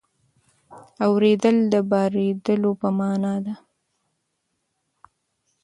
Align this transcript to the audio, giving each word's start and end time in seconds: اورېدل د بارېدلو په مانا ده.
اورېدل 1.05 1.57
د 1.73 1.75
بارېدلو 1.91 2.71
په 2.81 2.89
مانا 2.99 3.35
ده. 3.45 3.55